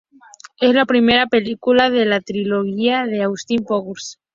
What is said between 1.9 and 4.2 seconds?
de la trilogía de Austin Powers.